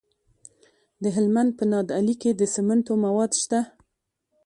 [1.03, 3.59] د هلمند په نادعلي کې د سمنټو مواد شته.